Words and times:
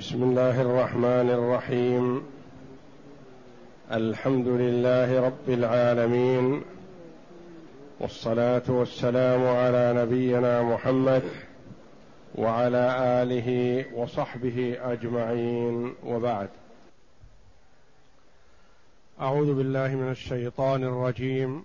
بسم 0.00 0.22
الله 0.22 0.60
الرحمن 0.60 1.30
الرحيم. 1.30 2.22
الحمد 3.92 4.48
لله 4.48 5.20
رب 5.20 5.48
العالمين. 5.48 6.62
والصلاة 8.00 8.62
والسلام 8.68 9.46
على 9.46 9.92
نبينا 9.96 10.62
محمد 10.62 11.22
وعلى 12.34 12.96
آله 13.22 13.84
وصحبه 13.94 14.76
أجمعين. 14.82 15.94
وبعد. 16.06 16.48
أعوذ 19.20 19.54
بالله 19.54 19.88
من 19.88 20.10
الشيطان 20.10 20.84
الرجيم. 20.84 21.64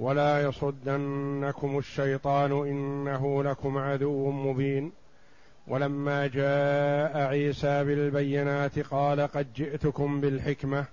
ولا 0.00 0.42
يصدنكم 0.42 1.78
الشيطان 1.78 2.52
إنه 2.52 3.42
لكم 3.42 3.78
عدو 3.78 4.30
مبين. 4.30 4.92
ولما 5.68 6.26
جاء 6.26 7.18
عيسى 7.18 7.84
بالبينات 7.84 8.78
قال 8.78 9.20
قد 9.20 9.46
جئتكم 9.52 10.20
بالحكمة 10.20 10.84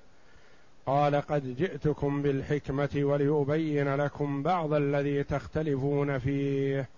قال 0.85 1.15
قد 1.15 1.55
جئتكم 1.57 2.21
بالحكمة 2.21 2.89
ولأبين 2.95 3.95
لكم 3.95 4.43
بعض 4.43 4.73
الذي 4.73 5.23
تختلفون 5.23 6.19
فيه. 6.19 6.89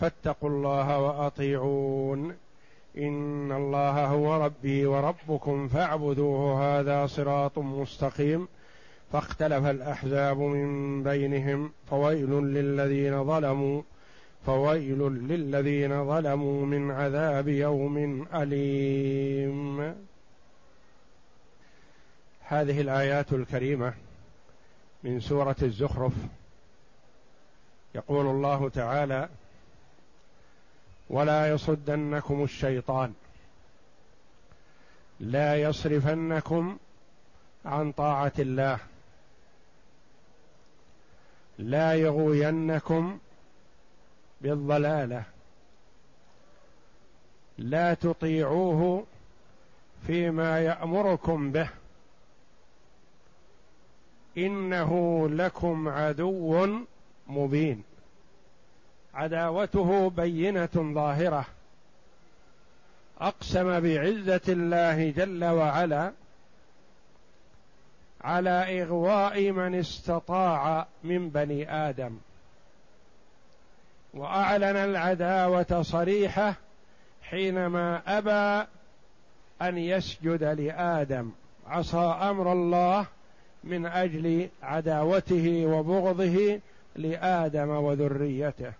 فاتقوا 0.00 0.48
الله 0.50 0.98
وأطيعون. 0.98 2.34
إن 2.98 3.52
الله 3.52 4.06
هو 4.06 4.44
ربي 4.44 4.86
وربكم 4.86 5.68
فاعبدوه 5.68 6.80
هذا 6.80 7.06
صراط 7.06 7.58
مستقيم. 7.58 8.48
فاختلف 9.12 9.66
الأحزاب 9.66 10.38
من 10.38 11.02
بينهم 11.02 11.72
فويل 11.90 12.30
للذين 12.30 13.24
ظلموا. 13.24 13.82
فويل 14.46 14.98
للذين 15.02 16.06
ظلموا 16.06 16.66
من 16.66 16.90
عذاب 16.90 17.48
يوم 17.48 18.26
أليم. 18.34 19.94
هذه 22.40 22.80
الآيات 22.80 23.32
الكريمة 23.32 23.94
من 25.04 25.20
سورة 25.20 25.56
الزخرف. 25.62 26.12
يقول 27.94 28.26
الله 28.26 28.68
تعالى 28.68 29.28
ولا 31.10 31.48
يصدنكم 31.48 32.44
الشيطان 32.44 33.14
لا 35.20 35.62
يصرفنكم 35.62 36.78
عن 37.64 37.92
طاعة 37.92 38.32
الله 38.38 38.78
لا 41.58 41.94
يغوينكم 41.94 43.18
بالضلالة. 44.40 45.22
لا 47.58 47.94
تطيعوه 47.94 49.06
فيما 50.06 50.60
يأمركم 50.60 51.52
به. 51.52 51.68
إنه 54.38 55.28
لكم 55.28 55.88
عدو 55.88 56.68
مبين. 57.26 57.82
عداوته 59.14 60.10
بينة 60.10 60.68
ظاهرة. 60.76 61.46
أقسم 63.20 63.80
بعزة 63.80 64.40
الله 64.48 65.10
جل 65.10 65.44
وعلا 65.44 66.12
على 68.20 68.82
إغواء 68.82 69.50
من 69.50 69.74
استطاع 69.74 70.86
من 71.04 71.28
بني 71.28 71.72
آدم. 71.72 72.18
وأعلن 74.14 74.76
العداوة 74.76 75.82
صريحة 75.82 76.54
حينما 77.22 78.02
أبى 78.06 78.68
أن 79.62 79.78
يسجد 79.78 80.44
لآدم. 80.44 81.30
عصى 81.66 82.16
أمر 82.20 82.52
الله 82.52 83.06
من 83.64 83.86
أجل 83.86 84.48
عداوته 84.62 85.66
وبغضه 85.66 86.60
لآدم 86.96 87.68
وذريته. 87.68 88.72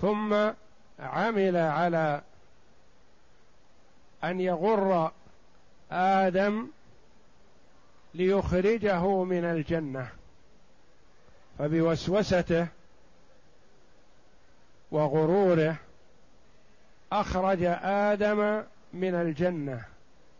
ثم 0.00 0.34
عمل 1.00 1.56
على 1.56 2.20
أن 4.24 4.40
يغر 4.40 5.12
آدم 5.92 6.66
ليخرجه 8.14 9.24
من 9.24 9.44
الجنة. 9.44 10.08
فبوسوسته 11.58 12.66
وغروره 14.90 15.76
أخرج 17.12 17.58
آدم 17.82 18.62
من 18.92 19.14
الجنة 19.14 19.84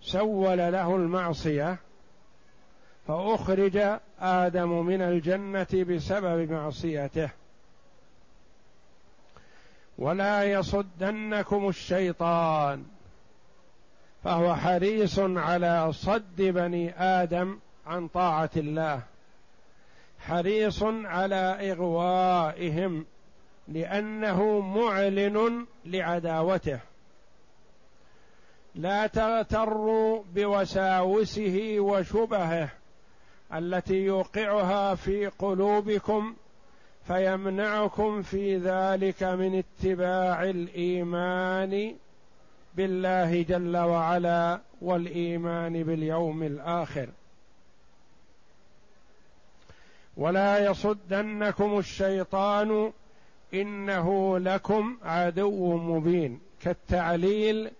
سول 0.02 0.58
له 0.58 0.96
المعصية 0.96 1.76
فأخرج 3.08 3.98
آدم 4.20 4.86
من 4.86 5.02
الجنة 5.02 5.66
بسبب 5.72 6.50
معصيته. 6.52 7.30
ولا 9.98 10.44
يصدنكم 10.44 11.68
الشيطان 11.68 12.84
فهو 14.24 14.54
حريص 14.56 15.18
على 15.18 15.92
صد 15.92 16.36
بني 16.36 16.94
آدم 16.98 17.58
عن 17.86 18.08
طاعة 18.08 18.50
الله 18.56 19.02
حريص 20.20 20.82
على 20.82 21.72
إغوائهم. 21.72 23.06
لأنه 23.68 24.60
معلن 24.60 25.66
لعداوته. 25.84 26.80
لا 28.74 29.06
تغتروا 29.06 30.22
بوساوسه 30.34 31.76
وشبهه 31.78 32.68
التي 33.54 33.94
يوقعها 33.94 34.94
في 34.94 35.26
قلوبكم 35.26 36.34
فيمنعكم 37.06 38.22
في 38.22 38.56
ذلك 38.56 39.22
من 39.22 39.58
اتباع 39.58 40.44
الإيمان 40.44 41.96
بالله 42.74 43.42
جل 43.42 43.76
وعلا 43.76 44.60
والإيمان 44.82 45.82
باليوم 45.82 46.42
الآخر. 46.42 47.08
ولا 50.16 50.58
يصدنكم 50.58 51.78
الشيطان 51.78 52.92
إنه 53.54 54.38
لكم 54.38 54.98
عدو 55.04 55.76
مبين 55.76 56.40
كالتعليل 56.62 57.70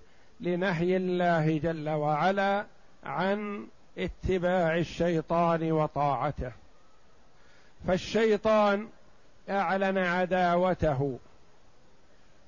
لنهي 0.41 0.97
الله 0.97 1.59
جل 1.59 1.89
وعلا 1.89 2.67
عن 3.05 3.67
اتباع 3.99 4.77
الشيطان 4.77 5.73
وطاعته. 5.73 6.53
فالشيطان 7.87 8.89
أعلن 9.51 9.99
عداوته 9.99 11.19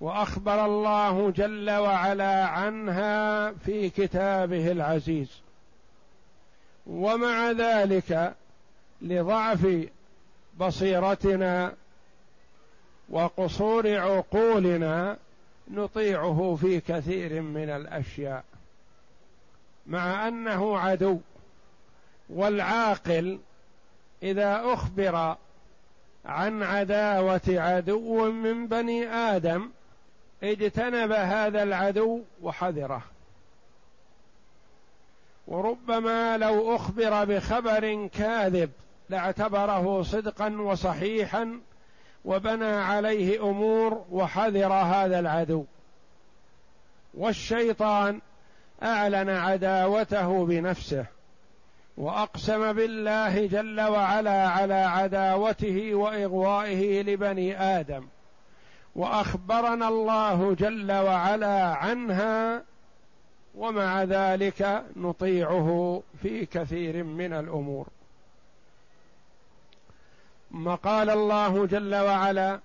وأخبر 0.01 0.65
الله 0.65 1.31
جل 1.31 1.71
وعلا 1.71 2.45
عنها 2.45 3.51
في 3.53 3.91
كتابه 3.91 4.73
العزيز. 4.73 5.43
ومع 6.87 7.51
ذلك 7.51 8.35
لضعف 9.03 9.87
بصيرتنا 10.59 11.75
وقصور 13.13 13.99
عقولنا 13.99 15.17
نطيعه 15.69 16.59
في 16.61 16.81
كثير 16.81 17.43
من 17.43 17.71
الأشياء 17.71 18.45
مع 19.87 20.29
أنه 20.29 20.79
عدو 20.79 21.19
والعاقل 22.31 23.39
إذا 24.23 24.63
أخبر 24.65 25.37
عن 26.25 26.63
عداوة 26.63 27.41
عدو 27.49 28.33
من 28.33 28.67
بني 28.67 29.09
آدم 29.09 29.71
اجتنب 30.43 31.13
هذا 31.13 31.63
العدو 31.63 32.21
وحذره. 32.43 33.03
وربما 35.47 36.39
لو 36.39 36.77
أخبر 36.77 37.25
بخبر 37.25 38.07
كاذب 38.07 38.71
لاعتبره 39.09 40.03
صدقا 40.03 40.61
وصحيحا 40.61 41.61
وبنى 42.25 42.65
عليه 42.65 43.43
أمور 43.43 44.05
وحذر 44.11 44.73
هذا 44.73 45.19
العدو. 45.19 45.65
والشيطان 47.15 48.21
أعلن 48.83 49.31
عداوته 49.31 50.47
بنفسه 50.47 51.07
وأقسم 51.97 52.73
بالله 52.73 53.47
جل 53.47 53.81
وعلا 53.81 54.49
على 54.49 54.75
عداوته 54.75 55.95
وإغوائه 55.95 57.03
لبني 57.03 57.61
آدم. 57.61 58.07
وأخبرنا 58.97 59.89
الله 59.89 60.55
جل 60.55 60.93
وعلا 60.93 61.65
عنها 61.65 62.63
ومع 63.55 64.03
ذلك 64.03 64.85
نطيعه 64.97 66.03
في 66.23 66.47
كثير 66.47 67.05
من 67.05 67.33
الأمور. 67.33 67.87
ثم 70.53 70.69
قال 70.69 71.11
الله 71.11 71.67
جل 71.67 71.95
وعلا 71.95 72.61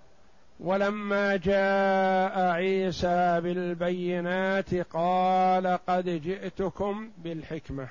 ولما 0.59 1.35
جاء 1.35 2.39
عيسى 2.39 3.41
بالبينات 3.41 4.73
قال 4.73 5.79
قد 5.87 6.09
جئتكم 6.09 7.09
بالحكمة. 7.17 7.87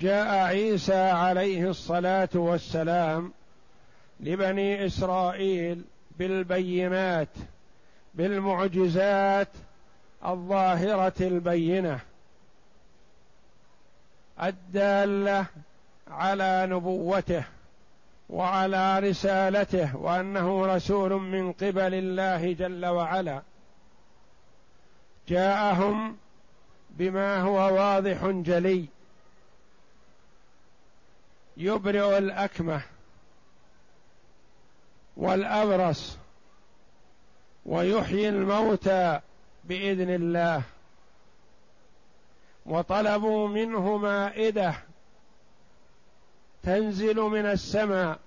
جاء 0.00 0.28
عيسى 0.28 1.10
عليه 1.10 1.70
الصلاة 1.70 2.28
والسلام 2.34 3.32
لبني 4.20 4.86
إسرائيل 4.86 5.84
بالبينات 6.18 7.28
بالمعجزات 8.14 9.48
الظاهرة 10.26 11.14
البينة 11.20 12.00
الدالة 14.42 15.46
على 16.10 16.66
نبوته. 16.70 17.44
وعلى 18.30 18.98
رسالته 18.98 19.96
وأنه 19.96 20.66
رسول 20.66 21.12
من 21.12 21.52
قبل 21.52 21.94
الله 21.94 22.52
جل 22.52 22.86
وعلا. 22.86 23.42
جاءهم 25.28 26.16
بما 26.90 27.40
هو 27.40 27.56
واضح 27.56 28.26
جلي. 28.26 28.86
يبرئ 31.56 32.18
الأكمة 32.18 32.82
والأبرص 35.16 36.16
ويحيي 37.66 38.28
الموتى 38.28 39.20
بإذن 39.64 40.14
الله. 40.14 40.62
وطلبوا 42.66 43.48
منه 43.48 43.96
مائدة 43.96 44.74
تنزل 46.62 47.16
من 47.20 47.46
السماء 47.46 48.18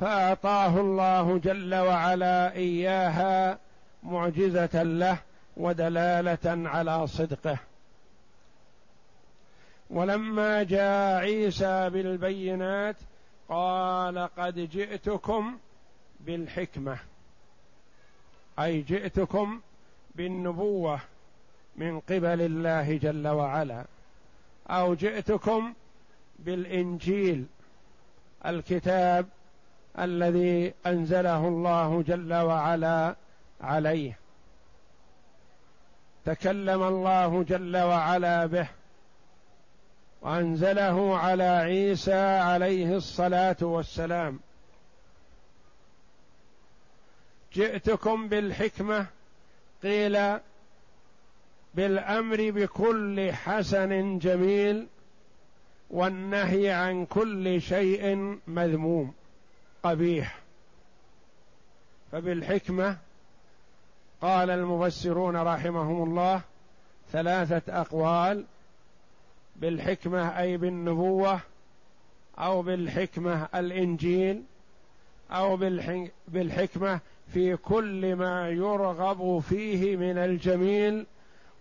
فأعطاه 0.00 0.80
الله 0.80 1.38
جل 1.38 1.74
وعلا 1.74 2.52
إياها 2.52 3.58
معجزة 4.02 4.82
له 4.82 5.18
ودلالة 5.56 6.68
على 6.68 7.06
صدقه. 7.06 7.58
ولما 9.90 10.62
جاء 10.62 11.20
عيسى 11.20 11.90
بالبينات 11.90 12.96
قال 13.48 14.18
قد 14.18 14.58
جئتكم 14.58 15.58
بالحكمة 16.20 16.98
أي 18.58 18.80
جئتكم 18.80 19.60
بالنبوة 20.14 21.00
من 21.76 22.00
قبل 22.00 22.40
الله 22.40 22.96
جل 22.96 23.28
وعلا 23.28 23.84
أو 24.70 24.94
جئتكم 24.94 25.74
بالإنجيل 26.38 27.46
الكتاب 28.46 29.26
الذي 29.98 30.74
أنزله 30.86 31.48
الله 31.48 32.02
جل 32.02 32.34
وعلا 32.34 33.16
عليه. 33.60 34.18
تكلم 36.24 36.82
الله 36.82 37.42
جل 37.42 37.76
وعلا 37.76 38.46
به. 38.46 38.68
وأنزله 40.22 41.18
على 41.18 41.42
عيسى 41.42 42.38
عليه 42.38 42.96
الصلاة 42.96 43.56
والسلام. 43.60 44.40
جئتكم 47.52 48.28
بالحكمة 48.28 49.06
قيل 49.82 50.38
بالأمر 51.74 52.50
بكل 52.50 53.32
حسن 53.32 54.18
جميل. 54.18 54.86
والنهي 55.90 56.70
عن 56.70 57.06
كل 57.06 57.62
شيء 57.62 58.38
مذموم 58.46 59.12
قبيح. 59.82 60.38
فبالحكمة 62.12 62.96
قال 64.20 64.50
المفسرون 64.50 65.36
رحمهم 65.36 66.02
الله 66.02 66.40
ثلاثة 67.12 67.80
أقوال 67.80 68.44
بالحكمة 69.56 70.38
أي 70.38 70.56
بالنبوة 70.56 71.40
أو 72.38 72.62
بالحكمة 72.62 73.48
الإنجيل 73.54 74.42
أو 75.30 75.56
بالحكمة 76.28 77.00
في 77.32 77.56
كل 77.56 78.16
ما 78.16 78.48
يرغب 78.48 79.38
فيه 79.38 79.96
من 79.96 80.18
الجميل 80.18 81.06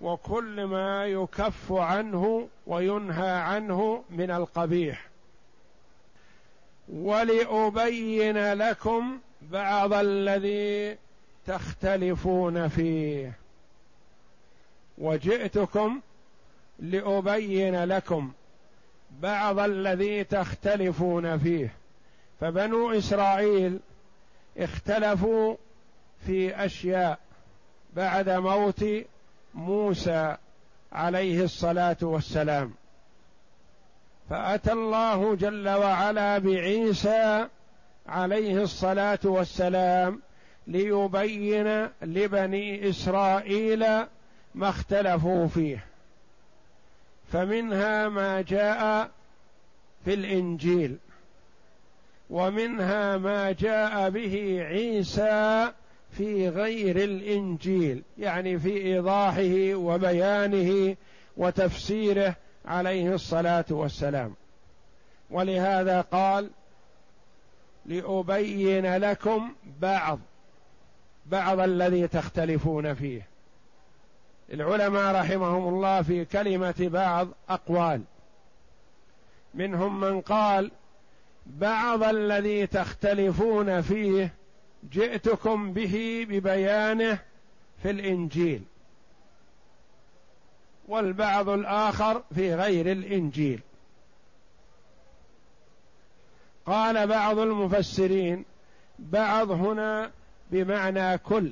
وكل 0.02 0.64
ما 0.64 1.06
يكف 1.06 1.72
عنه 1.72 2.48
وينهى 2.68 3.30
عنه 3.32 4.04
من 4.10 4.32
القبيح. 4.32 5.08
ولأبين 6.90 8.54
لكم 8.54 9.20
بعض 9.42 9.94
الذي 9.94 10.98
تختلفون 11.48 12.68
فيه. 12.68 13.32
وجئتكم 14.98 16.02
لأبين 16.80 17.84
لكم 17.84 18.32
بعض 19.22 19.60
الذي 19.60 20.24
تختلفون 20.24 21.38
فيه. 21.38 21.74
فبنو 22.42 22.92
إسرائيل 22.92 23.80
اختلفوا 24.58 25.56
في 26.26 26.66
أشياء 26.66 27.20
بعد 27.96 28.30
موت 28.30 28.86
موسى 29.54 30.38
عليه 30.92 31.44
الصلاة 31.44 31.98
والسلام. 32.02 32.74
فأتى 34.30 34.72
الله 34.72 35.36
جل 35.36 35.70
وعلا 35.70 36.38
بعيسى 36.38 37.48
عليه 38.08 38.64
الصلاة 38.64 39.20
والسلام 39.24 40.22
ليبين 40.68 41.90
لبني 42.02 42.90
إسرائيل 42.90 43.86
ما 44.56 44.70
اختلفوا 44.70 45.48
فيه. 45.48 45.86
فمنها 47.32 48.10
ما 48.10 48.42
جاء 48.42 49.10
في 50.06 50.14
الإنجيل 50.14 50.98
ومنها 52.30 53.18
ما 53.18 53.52
جاء 53.52 54.10
به 54.10 54.64
عيسى 54.64 55.72
في 56.12 56.50
غير 56.50 57.04
الإنجيل 57.04 58.04
يعني 58.18 58.60
في 58.60 58.78
إيضاحه 58.78 59.76
وبيانه 59.76 60.96
وتفسيره 61.38 62.36
عليه 62.66 63.14
الصلاة 63.14 63.66
والسلام. 63.70 64.36
ولهذا 65.30 66.02
قال 66.02 66.50
لأبين 67.86 68.96
لكم 68.96 69.52
بعض 69.82 70.20
بعض 71.26 71.60
الذي 71.60 72.08
تختلفون 72.08 72.94
فيه. 72.94 73.28
العلماء 74.54 75.16
رحمهم 75.16 75.68
الله 75.68 76.02
في 76.02 76.26
كلمة 76.26 76.76
بعض 76.80 77.28
أقوال. 77.50 78.02
منهم 79.54 80.00
من 80.00 80.22
قال 80.22 80.72
بعض 81.46 82.04
الذي 82.04 82.68
تختلفون 82.68 83.82
فيه 83.82 84.34
جئتكم 84.92 85.74
به 85.74 86.26
ببيانه 86.30 87.20
في 87.84 87.90
الإنجيل. 87.90 88.64
والبعض 90.88 91.50
الآخر 91.50 92.24
في 92.36 92.56
غير 92.56 92.92
الإنجيل. 92.92 93.60
قال 96.66 97.08
بعض 97.08 97.40
المفسرين 97.40 98.46
بعض 99.00 99.52
هنا 99.52 100.12
بمعنى 100.52 101.18
كل. 101.18 101.52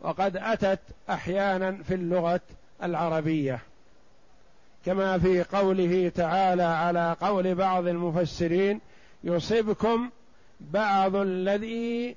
وقد 0.00 0.36
أتت 0.36 0.80
أحيانا 1.10 1.82
في 1.82 1.94
اللغة 1.94 2.40
العربية. 2.82 3.62
كما 4.86 5.18
في 5.18 5.42
قوله 5.42 6.08
تعالى 6.14 6.62
على 6.62 7.16
قول 7.20 7.54
بعض 7.54 7.86
المفسرين 7.86 8.80
يصبكم 9.24 10.10
بعض 10.60 11.16
الذي 11.16 12.16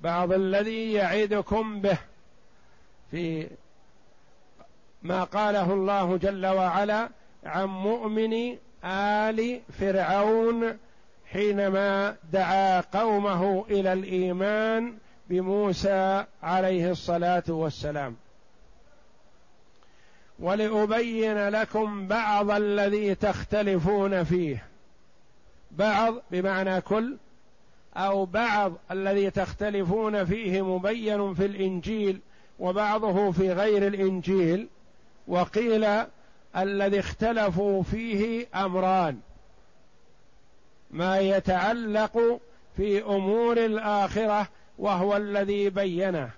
بعض 0.00 0.32
الذي 0.32 0.92
يعدكم 0.92 1.80
به 1.80 1.98
في 3.10 3.48
ما 5.02 5.24
قاله 5.24 5.72
الله 5.72 6.16
جل 6.16 6.46
وعلا 6.46 7.08
عن 7.44 7.64
مؤمن 7.64 8.56
آل 8.84 9.60
فرعون 9.80 10.78
حينما 11.26 12.16
دعا 12.32 12.80
قومه 12.80 13.64
إلى 13.70 13.92
الإيمان 13.92 14.94
بموسى 15.28 16.24
عليه 16.42 16.90
الصلاة 16.90 17.42
والسلام. 17.48 18.16
ولأبين 20.38 21.48
لكم 21.48 22.08
بعض 22.08 22.50
الذي 22.50 23.14
تختلفون 23.14 24.24
فيه. 24.24 24.73
بعض 25.78 26.14
بمعنى 26.30 26.80
كل 26.80 27.16
أو 27.96 28.24
بعض 28.24 28.72
الذي 28.90 29.30
تختلفون 29.30 30.24
فيه 30.24 30.62
مبين 30.62 31.34
في 31.34 31.44
الإنجيل 31.44 32.20
وبعضه 32.58 33.30
في 33.30 33.52
غير 33.52 33.86
الإنجيل 33.86 34.68
وقيل 35.28 35.86
الذي 36.56 36.98
اختلفوا 36.98 37.82
فيه 37.82 38.46
أمران. 38.54 39.18
ما 40.90 41.18
يتعلق 41.18 42.40
في 42.76 43.02
أمور 43.02 43.56
الآخرة 43.56 44.48
وهو 44.78 45.16
الذي 45.16 45.70
بينه 45.70 46.30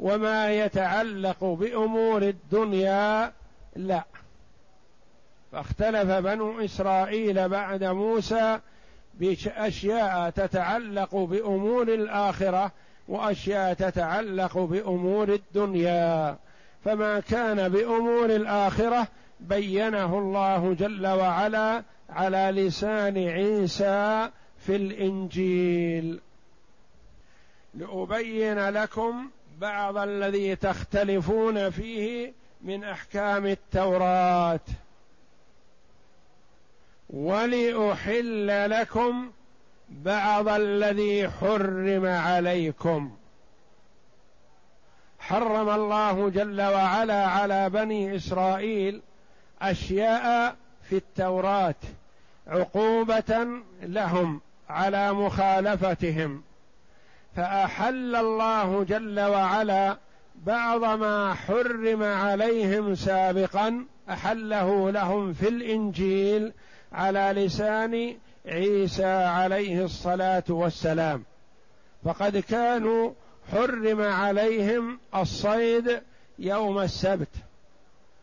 وما 0.00 0.52
يتعلق 0.52 1.44
بأمور 1.44 2.22
الدنيا 2.22 3.32
لا. 3.76 4.04
فاختلف 5.52 6.10
بنو 6.10 6.60
إسرائيل 6.60 7.48
بعد 7.48 7.84
موسى 7.84 8.60
بأشياء 9.20 10.30
تتعلق 10.30 11.16
بأمور 11.16 11.82
الآخرة 11.82 12.72
وأشياء 13.08 13.74
تتعلق 13.74 14.58
بأمور 14.58 15.28
الدنيا. 15.28 16.36
فما 16.84 17.20
كان 17.20 17.68
بأمور 17.68 18.26
الآخرة 18.26 19.08
بينه 19.40 20.18
الله 20.18 20.74
جل 20.74 21.06
وعلا 21.06 21.82
على 22.10 22.52
لسان 22.62 23.28
عيسى 23.28 24.30
في 24.58 24.76
الإنجيل. 24.76 26.20
لأبين 27.74 28.68
لكم 28.68 29.30
بعض 29.60 29.96
الذي 29.96 30.56
تختلفون 30.56 31.70
فيه 31.70 32.32
من 32.62 32.84
أحكام 32.84 33.46
التوراة. 33.46 34.60
ولأحل 37.10 38.70
لكم 38.70 39.30
بعض 39.88 40.48
الذي 40.48 41.28
حرم 41.28 42.06
عليكم. 42.06 43.16
حرم 45.18 45.68
الله 45.68 46.28
جل 46.28 46.62
وعلا 46.62 47.26
على 47.26 47.70
بني 47.70 48.16
إسرائيل 48.16 49.02
أشياء 49.62 50.56
في 50.82 50.96
التوراة 50.96 51.74
عقوبة 52.46 53.46
لهم 53.82 54.40
على 54.68 55.12
مخالفتهم. 55.12 56.42
فأحل 57.36 58.16
الله 58.16 58.84
جل 58.84 59.20
وعلا 59.20 59.96
بعض 60.36 60.84
ما 60.84 61.34
حرم 61.34 62.02
عليهم 62.02 62.94
سابقا 62.94 63.84
أحله 64.10 64.90
لهم 64.90 65.32
في 65.32 65.48
الإنجيل 65.48 66.52
على 66.94 67.44
لسان 67.44 68.16
عيسى 68.46 69.04
عليه 69.04 69.84
الصلاة 69.84 70.44
والسلام. 70.48 71.24
فقد 72.04 72.36
كانوا 72.36 73.12
حرم 73.52 74.02
عليهم 74.02 74.98
الصيد 75.16 76.00
يوم 76.38 76.78
السبت 76.78 77.28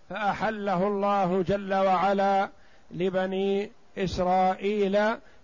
فأحله 0.10 0.88
الله 0.88 1.42
جل 1.48 1.74
وعلا 1.74 2.50
لبني 2.92 3.72
إسرائيل 3.98 4.94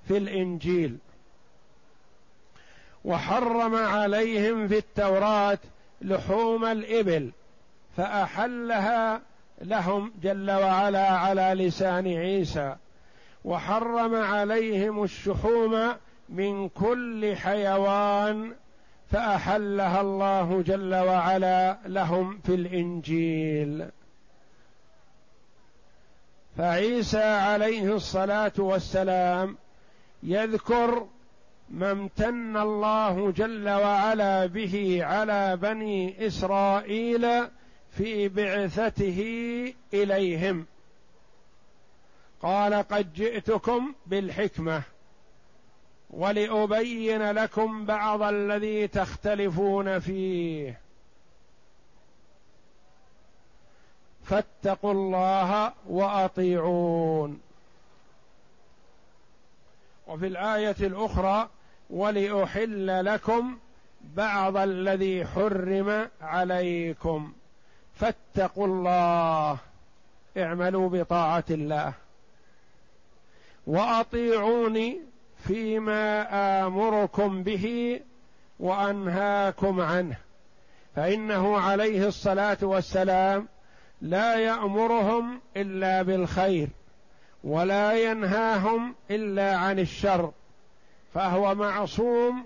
في 0.07 0.17
الإنجيل. 0.17 0.98
وحرم 3.05 3.75
عليهم 3.75 4.67
في 4.67 4.77
التوراة 4.77 5.60
لحوم 6.01 6.65
الإبل 6.65 7.31
فأحلها 7.98 9.22
لهم 9.62 10.13
جل 10.24 10.51
وعلا 10.51 11.07
على 11.07 11.67
لسان 11.67 12.07
عيسى. 12.07 12.75
وحرم 13.46 14.15
عليهم 14.15 15.03
الشحوم 15.03 15.94
من 16.29 16.70
كل 16.70 17.36
حيوان 17.36 18.53
فأحلها 19.12 20.01
الله 20.01 20.62
جل 20.62 20.96
وعلا 20.96 21.77
لهم 21.86 22.39
في 22.39 22.56
الإنجيل. 22.56 23.86
فعيسى 26.58 27.24
عليه 27.24 27.96
الصلاة 27.96 28.53
والسلام 28.58 29.58
يذكر 30.24 31.08
ما 31.70 31.91
امتن 31.91 32.58
الله 32.58 33.32
جل 33.32 33.70
وعلا 33.70 34.46
به 34.46 35.00
على 35.01 35.58
بني 35.58 36.27
إسرائيل 36.27 37.27
في 37.91 38.29
بعثته 38.29 39.20
إليهم. 39.94 40.65
قال 42.41 42.74
قد 42.74 43.13
جئتكم 43.13 43.94
بالحكمة 44.06 44.82
ولأبين 46.10 47.32
لكم 47.32 47.86
بعض 47.86 48.22
الذي 48.22 48.88
تختلفون 48.88 50.00
فيه. 50.00 50.79
فاتقوا 54.24 54.91
الله 54.91 55.74
وأطيعون. 55.88 57.41
وفي 60.08 60.27
الآية 60.27 60.75
الأخرى 60.79 61.50
ولأحل 61.89 63.06
لكم 63.06 63.58
بعض 64.01 64.58
الذي 64.58 65.25
حرم 65.25 66.10
عليكم. 66.22 67.34
فاتقوا 67.94 68.67
الله 68.67 69.58
اعملوا 70.38 70.89
بطاعة 70.89 71.46
الله. 71.50 71.94
وأطيعوني 73.68 75.02
فيما 75.48 76.28
آمركم 76.68 77.44
به 77.44 78.00
وأنهاكم 78.60 79.82
عنه. 79.82 80.18
فإنه 80.96 81.58
عليه 81.58 82.08
الصلاة 82.08 82.58
والسلام 82.62 83.48
لا 84.02 84.36
يأمرهم 84.36 85.42
إلا 85.58 86.02
بالخير 86.02 86.70
ولا 87.44 88.12
ينهاهم 88.12 88.96
إلا 89.12 89.56
عن 89.58 89.80
الشر. 89.80 90.32
فهو 91.14 91.56
معصوم 91.56 92.44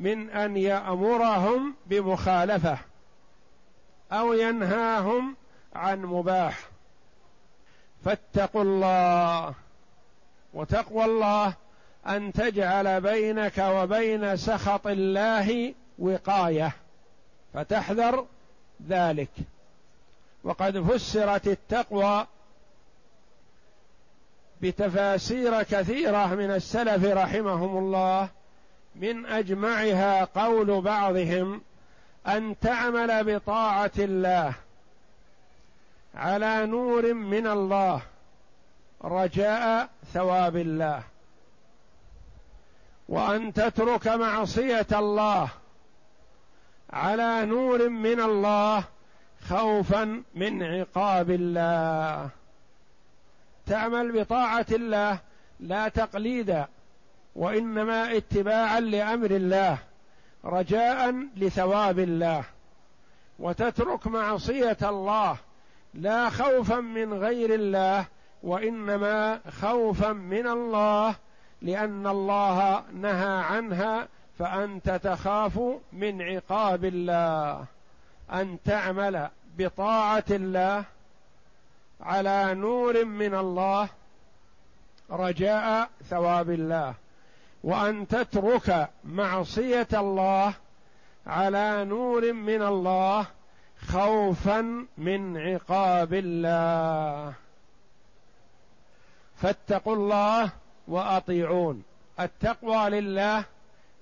من 0.00 0.30
أن 0.30 0.56
يأمرهم 0.56 1.74
بمخالفة 1.86 2.78
أو 4.12 4.32
ينهاهم 4.32 5.36
عن 5.74 6.02
مباح. 6.02 6.58
فاتقوا 8.04 8.62
الله 8.62 9.54
وتقوى 10.54 11.04
الله 11.04 11.54
أن 12.06 12.32
تجعل 12.32 13.00
بينك 13.00 13.58
وبين 13.58 14.36
سخط 14.36 14.86
الله 14.86 15.74
وقاية 15.98 16.72
فتحذر 17.54 18.26
ذلك. 18.88 19.30
وقد 20.44 20.78
فسرت 20.80 21.48
التقوى 21.48 22.26
بتفاسير 24.62 25.62
كثيرة 25.62 26.34
من 26.34 26.50
السلف 26.50 27.04
رحمهم 27.04 27.78
الله 27.78 28.28
من 28.96 29.26
أجمعها 29.26 30.24
قول 30.24 30.80
بعضهم 30.80 31.60
أن 32.26 32.54
تعمل 32.60 33.34
بطاعة 33.34 33.90
الله 33.98 34.54
على 36.14 36.66
نور 36.66 37.14
من 37.14 37.46
الله. 37.46 38.02
رجاء 39.04 39.88
ثواب 40.14 40.56
الله. 40.56 41.02
وأن 43.08 43.52
تترك 43.52 44.08
معصية 44.08 44.86
الله 44.92 45.48
على 46.90 47.46
نور 47.46 47.88
من 47.88 48.20
الله 48.20 48.84
خوفا 49.48 50.22
من 50.34 50.62
عقاب 50.62 51.30
الله. 51.30 52.28
تعمل 53.66 54.20
بطاعة 54.20 54.66
الله 54.72 55.18
لا 55.60 55.88
تقليدا 55.88 56.68
وإنما 57.36 58.16
اتباعا 58.16 58.80
لأمر 58.80 59.30
الله 59.30 59.78
رجاء 60.44 61.14
لثواب 61.36 61.98
الله. 61.98 62.44
وتترك 63.38 64.06
معصية 64.06 64.76
الله 64.82 65.36
لا 65.94 66.30
خوفا 66.30 66.80
من 66.80 67.14
غير 67.14 67.54
الله 67.54 68.06
وإنما 68.44 69.40
خوفا 69.60 70.12
من 70.12 70.46
الله 70.46 71.14
لأن 71.62 72.06
الله 72.06 72.84
نهى 72.92 73.42
عنها 73.42 74.08
فأنت 74.38 74.90
تخاف 74.90 75.60
من 75.92 76.22
عقاب 76.22 76.84
الله. 76.84 77.64
أن 78.32 78.58
تعمل 78.64 79.28
بطاعة 79.58 80.24
الله 80.30 80.84
على 82.00 82.54
نور 82.54 83.04
من 83.04 83.34
الله 83.34 83.88
رجاء 85.10 85.90
ثواب 86.10 86.50
الله. 86.50 86.94
وأن 87.64 88.08
تترك 88.08 88.90
معصية 89.04 89.88
الله 89.92 90.54
على 91.26 91.84
نور 91.84 92.32
من 92.32 92.62
الله 92.62 93.26
خوفا 93.88 94.86
من 94.98 95.36
عقاب 95.36 96.14
الله. 96.14 97.43
فاتقوا 99.44 99.94
الله 99.96 100.50
وأطيعون. 100.88 101.82
التقوى 102.20 102.90
لله 102.90 103.44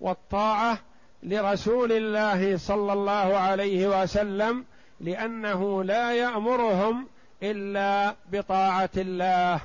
والطاعة 0.00 0.78
لرسول 1.22 1.92
الله 1.92 2.56
صلى 2.56 2.92
الله 2.92 3.36
عليه 3.36 4.02
وسلم 4.02 4.64
لأنه 5.00 5.84
لا 5.84 6.14
يأمرهم 6.14 7.06
إلا 7.42 8.14
بطاعة 8.32 8.90
الله. 8.96 9.60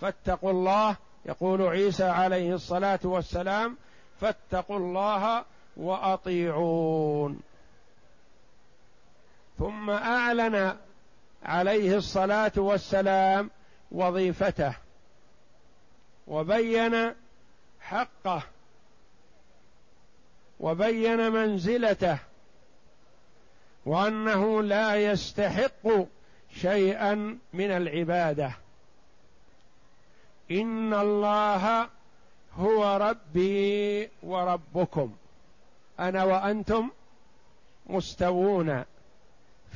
فاتقوا 0.00 0.50
الله 0.50 0.96
يقول 1.26 1.62
عيسى 1.62 2.04
عليه 2.04 2.54
الصلاة 2.54 3.00
والسلام 3.04 3.76
فاتقوا 4.20 4.76
الله 4.76 5.44
وأطيعون. 5.76 7.40
ثم 9.58 9.90
أعلن 9.90 10.76
عليه 11.44 11.96
الصلاة 11.96 12.52
والسلام 12.56 13.50
وظيفته. 13.92 14.83
وبين 16.26 17.14
حقه 17.80 18.42
وبين 20.60 21.32
منزلته 21.32 22.18
وأنه 23.86 24.62
لا 24.62 25.12
يستحق 25.12 26.06
شيئا 26.54 27.38
من 27.52 27.70
العبادة. 27.70 28.52
إن 30.50 30.94
الله 30.94 31.88
هو 32.56 32.96
ربي 32.96 34.10
وربكم. 34.22 35.14
أنا 36.00 36.24
وأنتم 36.24 36.90
مستوون 37.86 38.84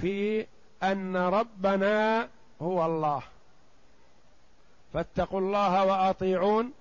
في 0.01 0.47
أن 0.83 1.17
ربنا 1.17 2.29
هو 2.63 2.87
الله. 2.87 3.23
فاتقوا 4.93 5.41
الله 5.41 5.85
وأطيعون. 5.85 6.73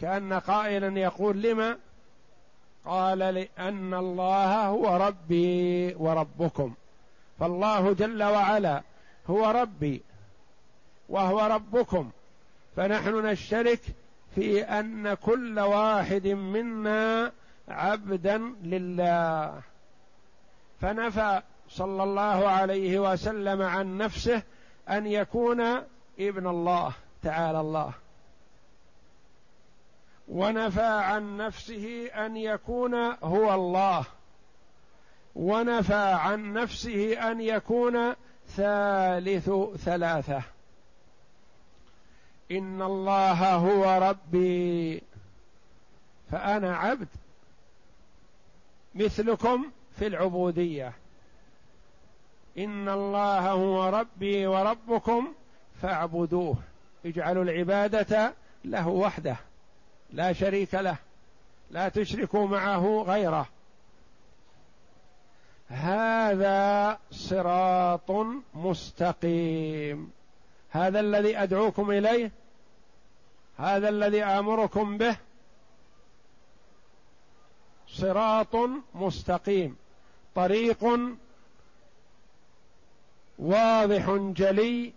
كأن 0.00 0.32
قائلا 0.32 1.00
يقول 1.00 1.42
لما؟ 1.42 1.78
قال 2.84 3.18
لأن 3.18 3.94
الله 3.94 4.66
هو 4.66 4.96
ربي 4.96 5.94
وربكم. 5.94 6.74
فالله 7.40 7.92
جل 7.92 8.22
وعلا 8.22 8.82
هو 9.30 9.50
ربي 9.50 10.02
وهو 11.08 11.46
ربكم. 11.46 12.10
فنحن 12.76 13.26
نشترك 13.26 13.80
في 14.34 14.62
أن 14.62 15.14
كل 15.14 15.60
واحد 15.60 16.26
منا 16.26 17.32
عبدا 17.68 18.38
لله. 18.62 19.60
فنفى 20.80 21.42
صلى 21.68 22.02
الله 22.02 22.48
عليه 22.48 23.12
وسلم 23.12 23.62
عن 23.62 23.98
نفسه 23.98 24.42
أن 24.88 25.06
يكون 25.06 25.60
ابن 26.20 26.46
الله. 26.46 26.92
تعالى 27.24 27.60
الله. 27.60 27.92
ونفى 30.28 30.82
عن 30.82 31.36
نفسه 31.36 32.06
أن 32.06 32.36
يكون 32.36 32.94
هو 33.22 33.54
الله. 33.54 34.04
ونفى 35.34 36.12
عن 36.12 36.52
نفسه 36.52 37.30
أن 37.30 37.40
يكون 37.40 38.14
ثالث 38.48 39.50
ثلاثة. 39.76 40.42
إن 42.50 42.82
الله 42.82 43.54
هو 43.54 44.08
ربي 44.08 45.02
فأنا 46.30 46.76
عبد 46.76 47.08
مثلكم 48.94 49.70
في 49.98 50.06
العبودية. 50.06 50.92
إن 52.58 52.88
الله 52.88 53.50
هو 53.50 53.88
ربي 53.88 54.46
وربكم 54.46 55.34
فاعبدوه. 55.82 56.56
اجعلوا 57.04 57.44
العبادة 57.44 58.34
له 58.64 58.88
وحده 58.88 59.36
لا 60.12 60.32
شريك 60.32 60.74
له 60.74 60.96
لا 61.70 61.88
تشركوا 61.88 62.46
معه 62.46 63.04
غيره. 63.06 63.48
هذا 65.68 66.98
صراط 67.10 68.10
مستقيم. 68.54 70.12
هذا 70.70 71.00
الذي 71.00 71.38
أدعوكم 71.38 71.90
إليه 71.90 72.30
هذا 73.58 73.88
الذي 73.88 74.24
آمركم 74.24 74.98
به 74.98 75.16
صراط 77.88 78.56
مستقيم. 78.94 79.76
طريق 80.34 80.84
واضح 83.38 84.10
جلي 84.10 84.92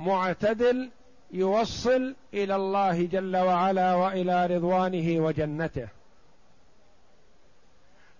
معتدل 0.00 0.90
يوصل 1.30 2.14
إلى 2.34 2.56
الله 2.56 3.06
جل 3.06 3.36
وعلا 3.36 3.94
وإلى 3.94 4.46
رضوانه 4.46 5.24
وجنته. 5.24 5.88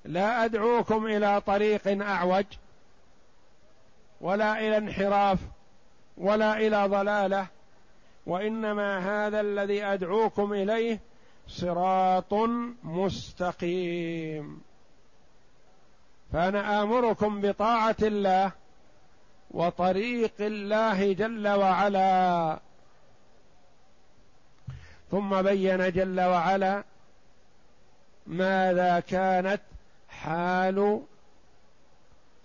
لا 0.04 0.44
أدعوكم 0.44 1.06
إلى 1.06 1.40
طريق 1.40 2.02
أعوج 2.02 2.44
ولا 4.20 4.58
إلى 4.58 4.76
انحراف 4.76 5.38
ولا 6.18 6.56
إلى 6.56 6.86
ضلالة 6.86 7.46
وإنما 8.26 8.98
هذا 8.98 9.40
الذي 9.40 9.84
أدعوكم 9.84 10.52
إليه 10.52 11.00
صراط 11.48 12.34
مستقيم. 12.84 14.60
فأنا 16.32 16.82
آمركم 16.82 17.40
بطاعة 17.40 17.96
الله 18.02 18.52
وطريق 19.50 20.34
الله 20.40 21.12
جل 21.12 21.48
وعلا. 21.48 22.58
ثم 25.10 25.42
بين 25.42 25.90
جل 25.90 26.20
وعلا 26.20 26.84
ماذا 28.26 29.00
كانت 29.00 29.60
حال 30.08 31.02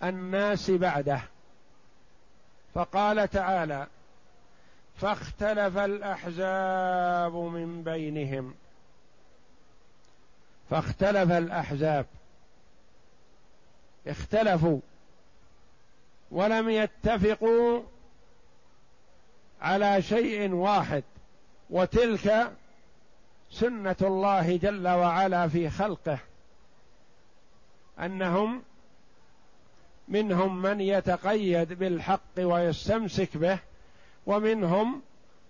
الناس 0.02 0.70
بعده. 0.70 1.20
فقال 2.74 3.30
تعالى 3.30 3.86
فاختلف 4.96 5.78
الأحزاب 5.78 7.34
من 7.34 7.82
بينهم. 7.82 8.54
فاختلف 10.70 11.32
الأحزاب. 11.32 12.06
اختلفوا. 14.06 14.80
ولم 16.30 16.68
يتفقوا 16.68 17.82
على 19.60 20.02
شيء 20.02 20.52
واحد 20.52 21.04
وتلك 21.70 22.52
سنة 23.50 23.96
الله 24.02 24.56
جل 24.56 24.88
وعلا 24.88 25.48
في 25.48 25.70
خلقه. 25.70 26.18
أنهم 28.00 28.62
منهم 30.08 30.62
من 30.62 30.80
يتقيد 30.80 31.72
بالحق 31.72 32.38
ويستمسك 32.38 33.36
به 33.36 33.58
ومنهم 34.26 35.02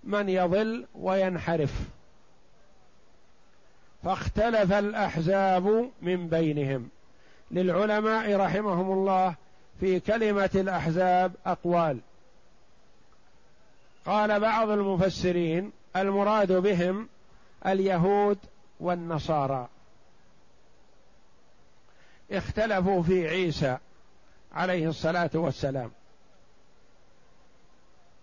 من 0.05 0.29
يضل 0.29 0.87
وينحرف. 0.95 1.81
فاختلف 4.05 4.73
الأحزاب 4.73 5.91
من 6.03 6.29
بينهم. 6.29 6.89
للعلماء 7.51 8.37
رحمهم 8.37 8.93
الله 8.93 9.35
في 9.81 10.01
كلمة 10.01 10.51
الأحزاب 10.55 11.33
أقوال. 11.47 11.99
قال 14.07 14.41
بعض 14.41 14.71
المفسرين 14.71 15.73
المراد 15.97 16.53
بهم 16.53 17.09
اليهود 17.67 18.39
والنصارى. 18.81 19.69
اختلفوا 22.31 23.03
في 23.03 23.29
عيسى 23.29 23.79
عليه 24.53 24.89
الصلاة 24.89 25.31
والسلام. 25.35 25.91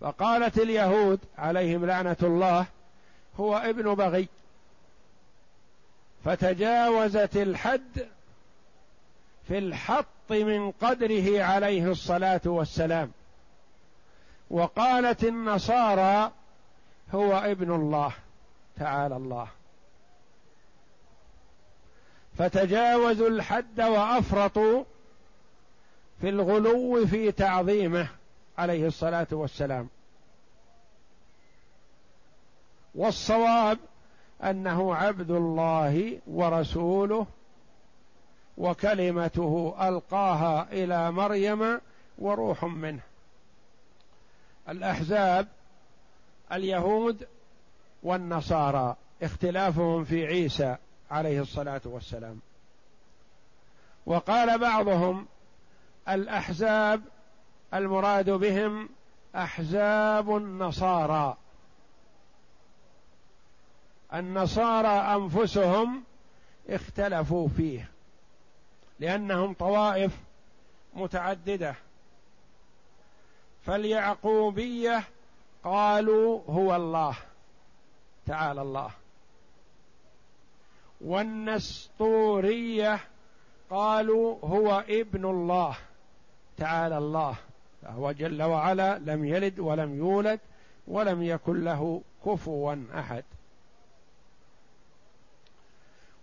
فقالت 0.01 0.57
اليهود 0.57 1.19
عليهم 1.37 1.85
لعنة 1.85 2.17
الله 2.23 2.65
هو 3.39 3.57
ابن 3.57 3.95
بغي. 3.95 4.27
فتجاوزت 6.25 7.37
الحد 7.37 8.07
في 9.47 9.57
الحط 9.57 10.05
من 10.31 10.71
قدره 10.71 11.43
عليه 11.43 11.91
الصلاة 11.91 12.41
والسلام. 12.45 13.11
وقالت 14.49 15.23
النصارى 15.23 16.31
هو 17.13 17.37
ابن 17.37 17.75
الله 17.75 18.13
تعالى 18.77 19.15
الله. 19.15 19.47
فتجاوزوا 22.37 23.29
الحد 23.29 23.81
وأفرطوا 23.81 24.83
في 26.21 26.29
الغلو 26.29 27.05
في 27.05 27.31
تعظيمه 27.31 28.07
عليه 28.57 28.87
الصلاة 28.87 29.27
والسلام. 29.31 29.89
والصواب 32.95 33.77
أنه 34.43 34.95
عبد 34.95 35.31
الله 35.31 36.19
ورسوله 36.27 37.25
وكلمته 38.57 39.75
ألقاها 39.81 40.67
إلى 40.71 41.11
مريم 41.11 41.81
وروح 42.17 42.63
منه. 42.63 43.01
الأحزاب 44.69 45.47
اليهود 46.51 47.27
والنصارى 48.03 48.95
اختلافهم 49.23 50.03
في 50.03 50.25
عيسى 50.25 50.75
عليه 51.11 51.41
الصلاة 51.41 51.81
والسلام. 51.85 52.39
وقال 54.05 54.59
بعضهم 54.59 55.27
الأحزاب 56.09 57.01
المراد 57.73 58.29
بهم 58.29 58.89
أحزاب 59.35 60.37
النصارى. 60.37 61.37
النصارى 64.13 64.87
أنفسهم 64.87 66.03
اختلفوا 66.69 67.47
فيه. 67.47 67.92
لأنهم 69.03 69.53
طوائف 69.53 70.11
متعددة. 70.93 71.75
فاليعقوبية 73.63 75.03
قالوا 75.63 76.41
هو 76.49 76.75
الله. 76.75 77.15
تعالى 78.25 78.61
الله. 78.61 78.91
والنسطورية 81.01 82.99
قالوا 83.69 84.37
هو 84.45 84.83
ابن 84.89 85.25
الله. 85.25 85.75
تعالى 86.57 86.97
الله. 86.97 87.35
فهو 87.81 88.11
جل 88.11 88.43
وعلا 88.43 88.97
لم 88.97 89.25
يلد 89.25 89.59
ولم 89.59 89.97
يولد 89.97 90.39
ولم 90.87 91.23
يكن 91.23 91.63
له 91.63 92.01
كفوا 92.25 92.75
أحد. 92.95 93.23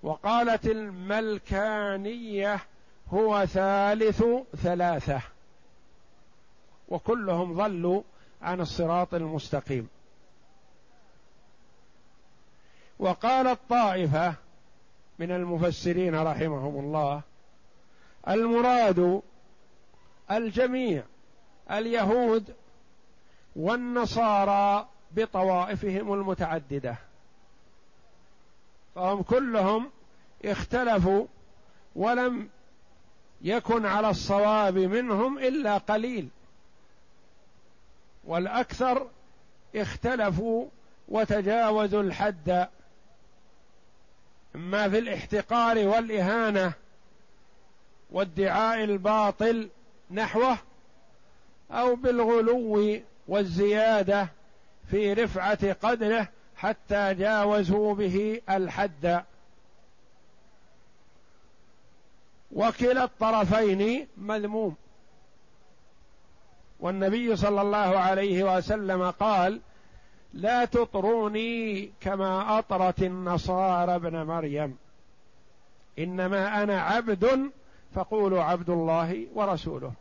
وقالت 0.03 0.67
الملكانية 0.67 2.61
هو 3.13 3.47
ثالث 3.47 4.25
ثلاثة. 4.57 5.21
وكلهم 6.89 7.57
ضلوا 7.57 8.03
عن 8.43 8.61
الصراط 8.61 9.15
المستقيم. 9.15 9.89
وقالت 12.99 13.61
طائفه 13.69 14.35
من 15.19 15.31
المفسرين 15.31 16.15
رحمهم 16.15 16.85
الله 16.85 17.23
المراد 18.29 19.23
الجميع 20.31 21.03
اليهود 21.71 22.55
والنصارى 23.57 24.89
بطوائفهم 25.13 26.13
المتعددة. 26.13 26.97
فهم 28.95 29.23
كلهم 29.23 29.91
اختلفوا 30.45 31.27
ولم 31.97 32.49
يكن 33.43 33.87
على 33.87 34.11
الصواب 34.11 34.79
منهم 34.79 35.39
إلا 35.39 35.79
قليل. 35.79 36.29
والأكثر 38.25 39.07
اختلفوا 39.77 40.67
وتجاوزوا 41.09 42.03
الحد. 42.03 42.69
أما 44.55 44.89
في 44.89 44.99
الاحتقار 44.99 45.79
والإهانة 45.79 46.73
وادعاء 48.11 48.85
الباطل 48.85 49.69
نحوه 50.11 50.59
أو 51.71 51.95
بالغلو 51.95 53.01
والزيادة 53.29 54.29
في 54.91 55.13
رفعة 55.13 55.73
قدره 55.73 56.29
حتى 56.57 57.15
جاوزوا 57.15 57.95
به 57.95 58.41
الحد. 58.51 59.25
وكلا 62.53 63.05
الطرفين 63.05 64.09
مذموم. 64.17 64.77
والنبي 66.81 67.37
صلى 67.37 67.63
الله 67.63 67.99
عليه 67.99 68.57
وسلم 68.57 69.11
قال 69.11 69.61
لا 70.35 70.65
تطروني 70.65 71.91
كما 72.01 72.59
أطرت 72.59 73.03
النصارى 73.03 73.95
ابن 73.95 74.23
مريم. 74.23 74.77
إنما 75.99 76.63
أنا 76.63 76.81
عبد 76.81 77.51
فقولوا 77.95 78.43
عبد 78.43 78.71
الله 78.71 79.27
ورسوله. 79.35 79.93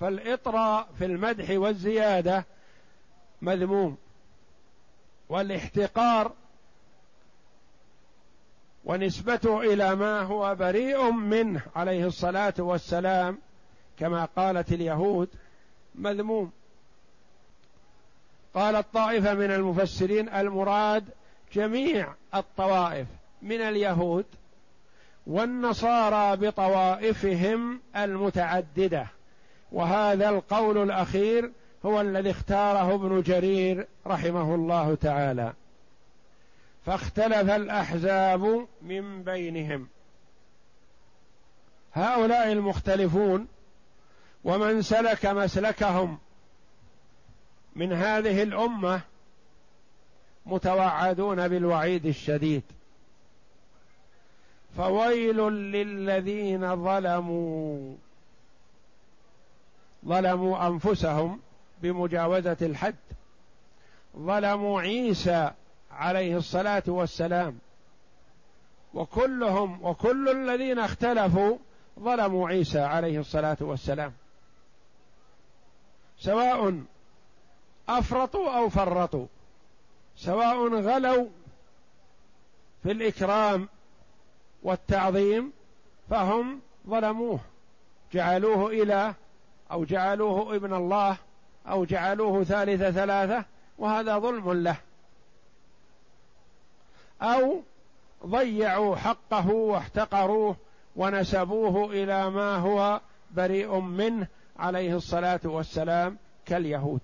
فالاطراء 0.00 0.88
في 0.98 1.04
المدح 1.04 1.50
والزيادة 1.50 2.44
مذموم. 3.42 3.96
والإحتقار 5.28 6.32
ونسبته 8.84 9.60
إلى 9.60 9.94
ما 9.94 10.20
هو 10.20 10.54
بريء 10.54 11.10
منه 11.10 11.60
عليه 11.76 12.06
الصلاة 12.06 12.54
والسلام 12.58 13.38
كما 13.98 14.24
قالت 14.36 14.72
اليهود 14.72 15.28
مذموم. 15.94 16.50
قالت 18.54 18.86
طائفه 18.92 19.34
من 19.34 19.50
المفسرين 19.50 20.28
المراد 20.28 21.04
جميع 21.52 22.14
الطوائف 22.34 23.06
من 23.42 23.60
اليهود 23.60 24.24
والنصارى 25.26 26.36
بطوائفهم 26.36 27.80
المتعددة. 27.96 29.06
وهذا 29.72 30.28
القول 30.28 30.82
الأخير 30.82 31.50
هو 31.84 32.00
الذي 32.00 32.30
اختاره 32.30 32.94
ابن 32.94 33.22
جرير 33.22 33.86
رحمه 34.06 34.54
الله 34.54 34.94
تعالى. 34.94 35.52
فاختلف 36.86 37.50
الأحزاب 37.50 38.66
من 38.82 39.22
بينهم. 39.22 39.88
هؤلاء 41.92 42.52
المختلفون 42.52 43.48
ومن 44.44 44.82
سلك 44.82 45.26
مسلكهم 45.26 46.18
من 47.76 47.92
هذه 47.92 48.42
الأمة 48.42 49.00
متوعدون 50.46 51.48
بالوعيد 51.48 52.06
الشديد. 52.06 52.62
فويل 54.76 55.36
للذين 55.48 56.84
ظلموا 56.84 57.94
ظلموا 60.06 60.66
أنفسهم 60.66 61.40
بمجاوزة 61.82 62.56
الحد. 62.62 62.94
ظلموا 64.16 64.80
عيسى 64.80 65.50
عليه 65.92 66.36
الصلاة 66.36 66.82
والسلام. 66.86 67.58
وكلهم 68.94 69.84
وكل 69.84 70.28
الذين 70.28 70.78
اختلفوا 70.78 71.56
ظلموا 72.00 72.48
عيسى 72.48 72.80
عليه 72.80 73.20
الصلاة 73.20 73.56
والسلام. 73.60 74.12
سواء 76.18 76.82
أفرطوا 77.88 78.50
أو 78.50 78.68
فرطوا. 78.68 79.26
سواء 80.16 80.68
غلوا 80.68 81.26
في 82.82 82.92
الإكرام 82.92 83.68
والتعظيم 84.62 85.52
فهم 86.10 86.60
ظلموه. 86.88 87.40
جعلوه 88.12 88.70
اله 88.70 89.14
أو 89.70 89.84
جعلوه 89.84 90.56
ابن 90.56 90.74
الله 90.74 91.16
أو 91.68 91.84
جعلوه 91.84 92.44
ثالث 92.44 92.82
ثلاثة 92.82 93.44
وهذا 93.78 94.18
ظلم 94.18 94.52
له. 94.52 94.76
أو 97.22 97.62
ضيعوا 98.26 98.96
حقه 98.96 99.50
واحتقروه 99.50 100.56
ونسبوه 100.96 101.92
إلى 101.92 102.30
ما 102.30 102.56
هو 102.56 103.00
بريء 103.30 103.80
منه 103.80 104.26
عليه 104.56 104.96
الصلاة 104.96 105.40
والسلام 105.44 106.18
كاليهود. 106.46 107.00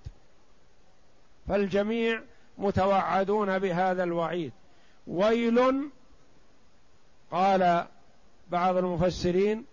فالجميع 1.49 2.23
متوعدون 2.59 3.59
بهذا 3.59 4.05
الوعيد. 4.05 4.53
ويل 5.07 5.91
قال 7.31 7.87
بعض 8.51 8.77
المفسرين 8.77 9.65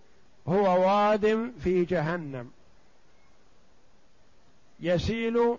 هو 0.48 0.82
واد 0.88 1.54
في 1.60 1.86
جهنم. 1.86 2.52
يسيل 4.80 5.58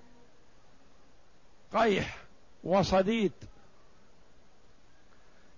قيح 1.75 2.19
وصديد 2.65 3.33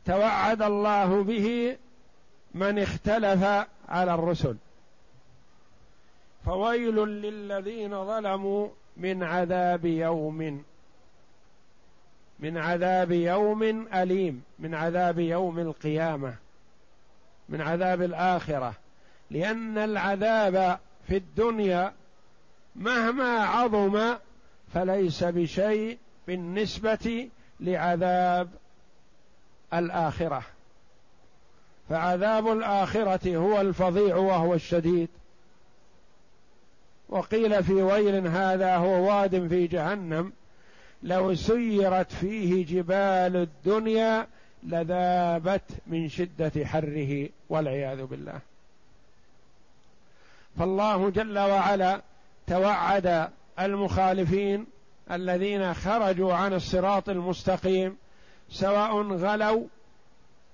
توعد 0.08 0.62
الله 0.62 1.22
به 1.22 1.76
من 2.54 2.78
اختلف 2.78 3.44
على 3.88 4.14
الرسل. 4.14 4.56
فويل 6.44 6.96
للذين 6.96 8.04
ظلموا 8.04 8.68
من 8.96 9.22
عذاب 9.22 9.84
يوم. 9.84 10.64
من 12.38 12.58
عذاب 12.58 13.12
يوم 13.12 13.62
أليم. 13.94 14.42
من 14.58 14.74
عذاب 14.74 15.18
يوم 15.18 15.58
القيامة. 15.58 16.34
من 17.48 17.60
عذاب 17.60 18.02
الآخرة. 18.02 18.74
لأن 19.30 19.78
العذاب 19.78 20.78
في 21.08 21.16
الدنيا 21.16 21.92
مهما 22.76 23.38
عظم 23.38 24.16
فليس 24.74 25.24
بشيء 25.24 25.98
بالنسبة 26.26 27.28
لعذاب 27.60 28.48
الآخرة. 29.74 30.42
فعذاب 31.90 32.52
الآخرة 32.52 33.36
هو 33.36 33.60
الفظيع 33.60 34.16
وهو 34.16 34.54
الشديد. 34.54 35.08
وقيل 37.08 37.64
في 37.64 37.72
ويل 37.72 38.26
هذا 38.26 38.76
هو 38.76 39.08
واد 39.08 39.48
في 39.48 39.66
جهنم 39.66 40.32
لو 41.02 41.34
سيرت 41.34 42.12
فيه 42.12 42.66
جبال 42.66 43.36
الدنيا 43.36 44.26
لذابت 44.62 45.62
من 45.86 46.08
شدة 46.08 46.66
حره 46.66 47.28
والعياذ 47.48 48.04
بالله. 48.04 48.40
فالله 50.58 51.10
جل 51.10 51.38
وعلا 51.38 52.00
توعد 52.46 53.28
المخالفين 53.60 54.66
الذين 55.10 55.74
خرجوا 55.74 56.34
عن 56.34 56.52
الصراط 56.52 57.08
المستقيم 57.08 57.96
سواء 58.50 59.02
غلوا 59.02 59.66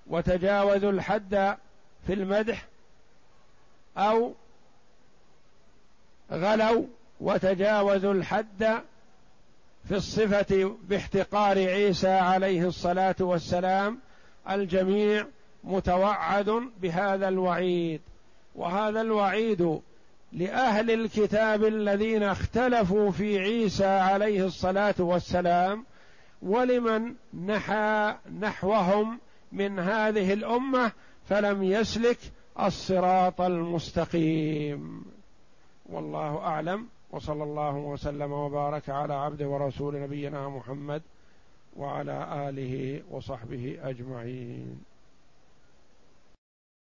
وتجاوزوا 0.07 0.91
الحد 0.91 1.57
في 2.07 2.13
المدح 2.13 2.67
أو 3.97 4.35
غلوا 6.33 6.85
وتجاوزوا 7.21 8.13
الحد 8.13 8.83
في 9.89 9.97
الصفة 9.97 10.77
باحتقار 10.89 11.59
عيسى 11.59 12.09
عليه 12.11 12.67
الصلاة 12.69 13.17
والسلام 13.21 13.99
الجميع 14.51 15.27
متوعد 15.65 16.51
بهذا 16.83 17.29
الوعيد. 17.29 18.01
وهذا 18.55 19.01
الوعيد 19.01 19.81
لأهل 20.33 20.91
الكتاب 20.91 21.65
الذين 21.65 22.23
اختلفوا 22.23 23.11
في 23.11 23.39
عيسى 23.39 23.87
عليه 23.87 24.47
الصلاة 24.47 24.95
والسلام 24.99 25.85
ولمن 26.45 27.15
نحى 27.47 28.15
نحوهم 28.41 29.21
من 29.53 29.79
هذه 29.79 30.33
الأمة 30.33 30.93
فلم 31.25 31.63
يسلك 31.63 32.19
الصراط 32.61 33.41
المستقيم. 33.41 35.05
والله 35.87 36.39
أعلم. 36.39 36.87
وصلى 37.11 37.43
الله 37.43 37.77
وسلم 37.77 38.33
وبارك 38.33 38.91
على 38.91 39.15
عبد 39.15 39.43
ورسول 39.43 40.01
نبينا 40.03 40.49
محمد 40.49 41.03
وعلى 41.77 42.49
آله 42.49 43.03
وصحبه 43.11 43.79
أجمعين. 43.83 44.94